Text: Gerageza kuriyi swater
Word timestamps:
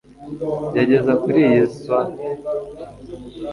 Gerageza 0.71 1.13
kuriyi 1.23 1.57
swater 1.75 2.35